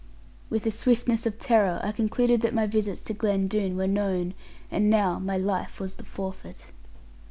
[0.49, 4.33] With the swiftness of terror I concluded that my visits to Glen Doone were known,
[4.71, 6.71] and now my life was the forfeit.